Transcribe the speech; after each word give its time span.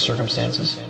circumstances. 0.00 0.89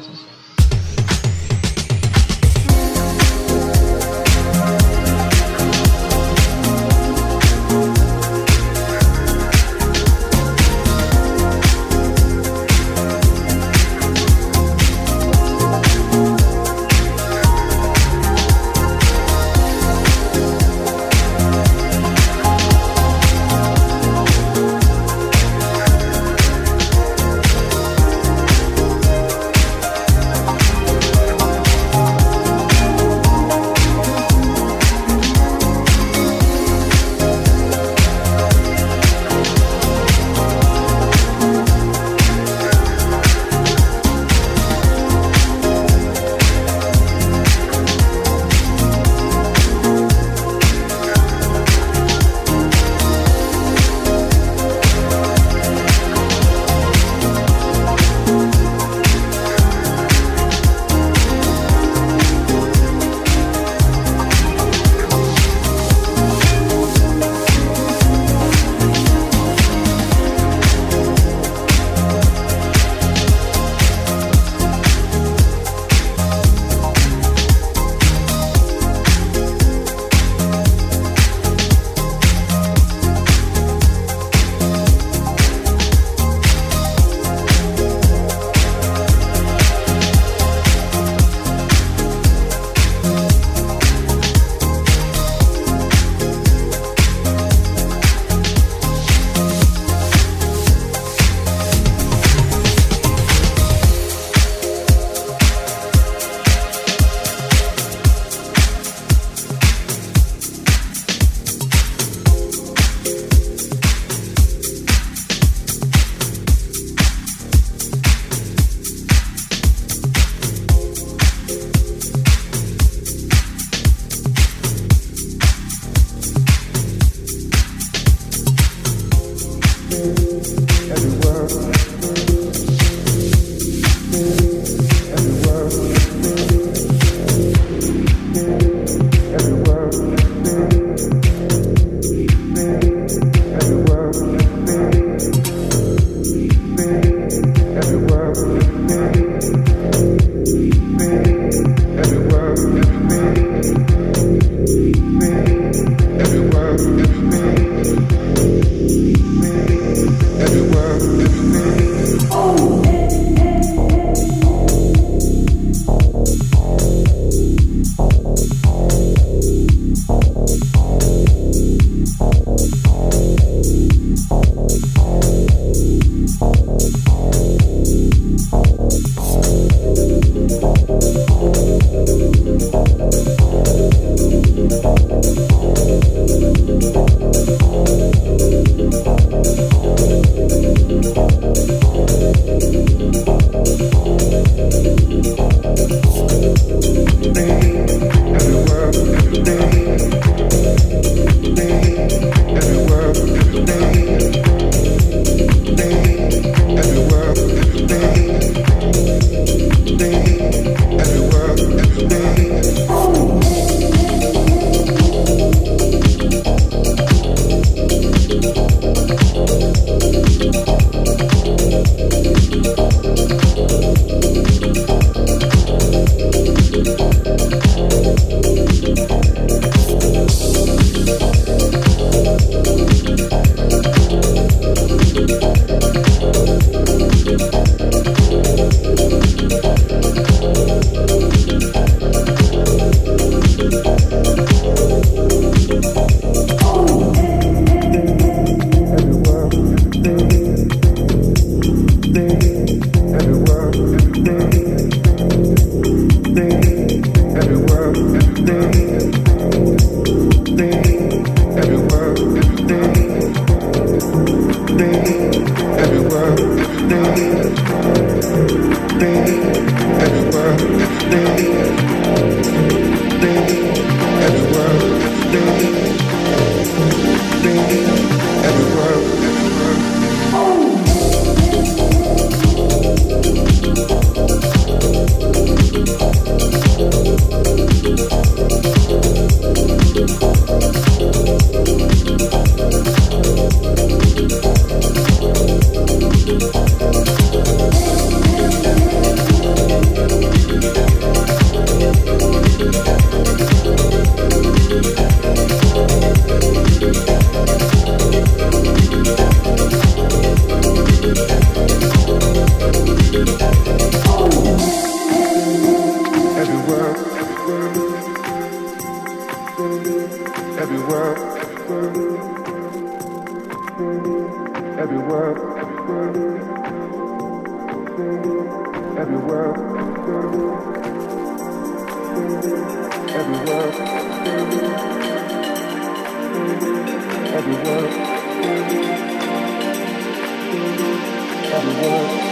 the 341.50 341.58
world. 341.58 342.29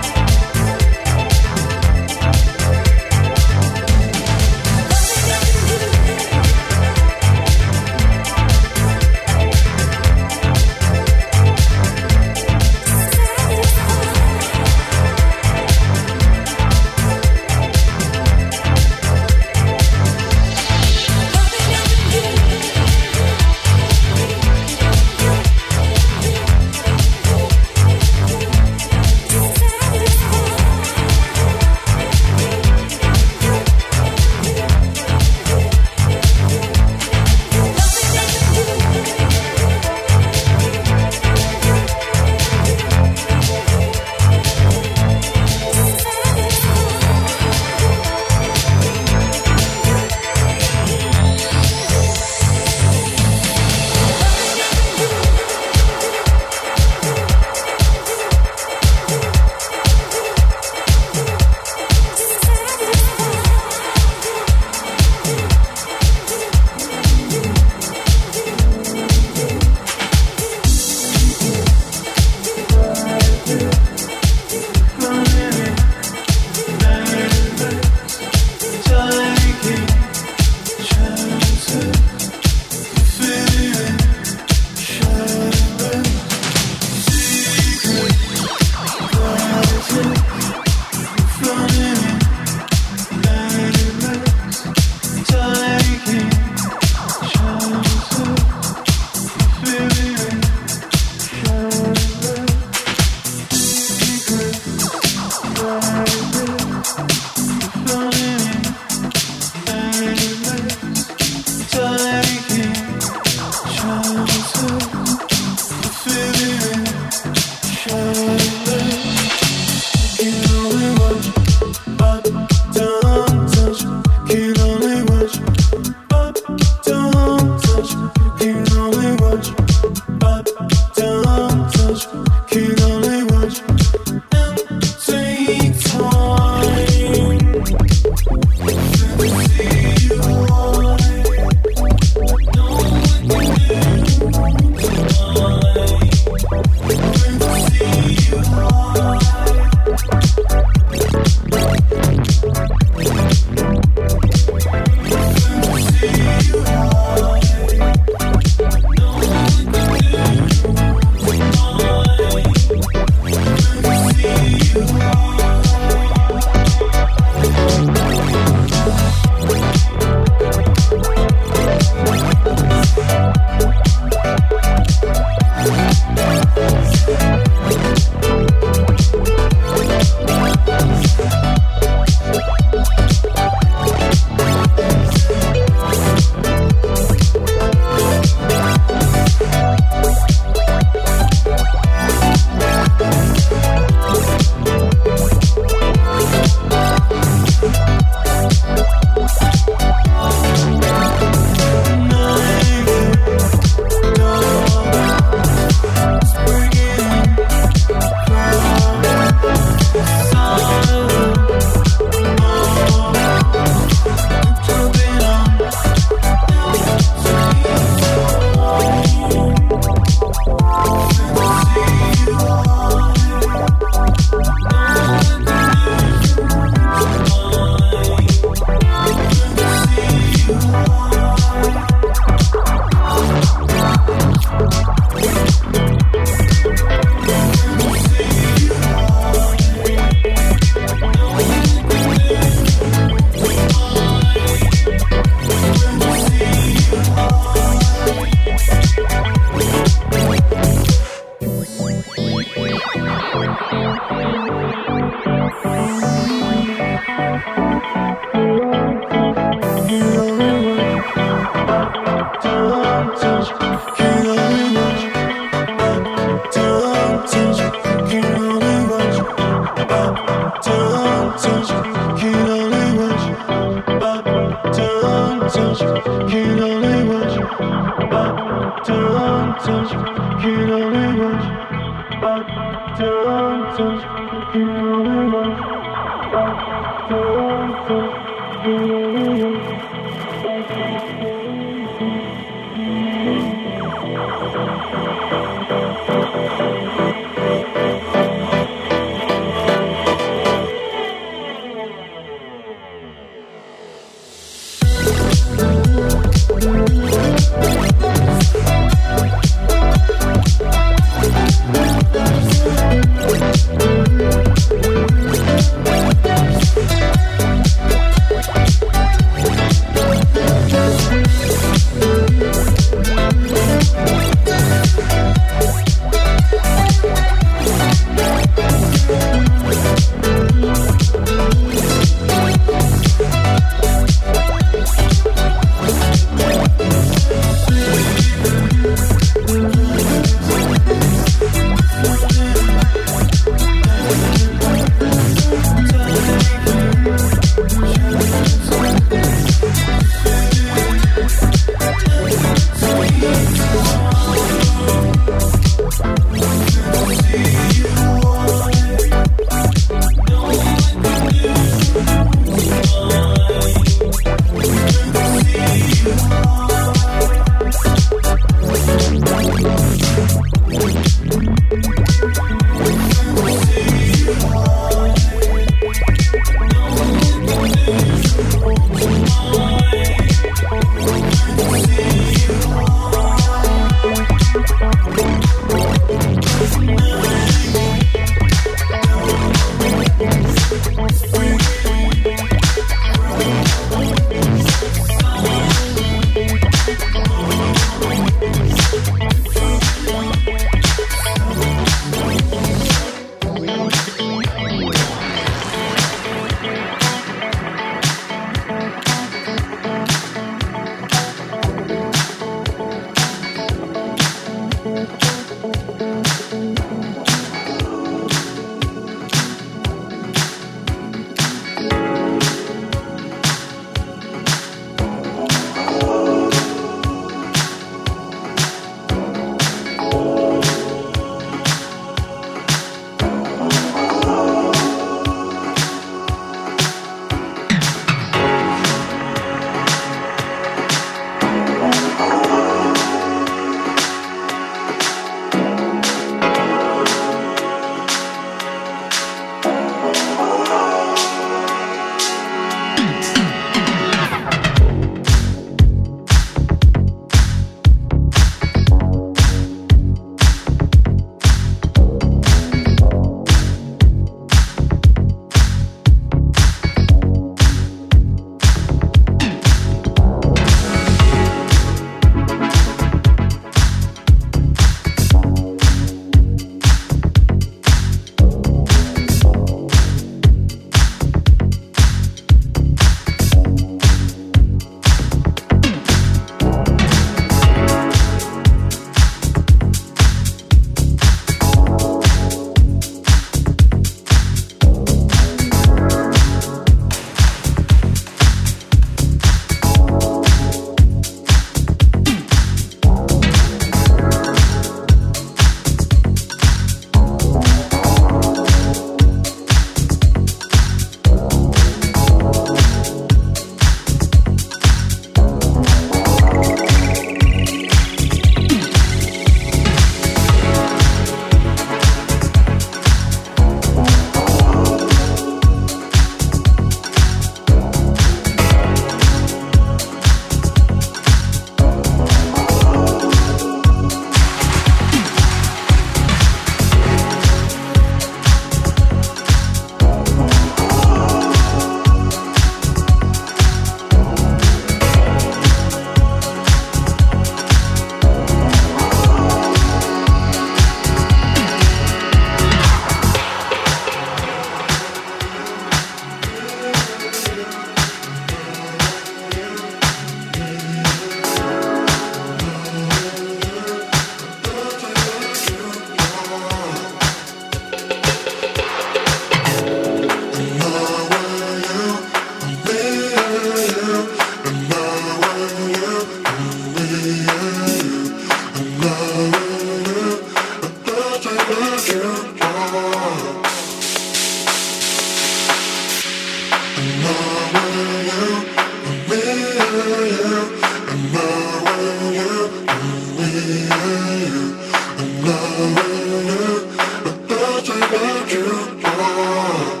without 598.09 598.51
you. 598.51 598.65
Oh. 599.03 600.00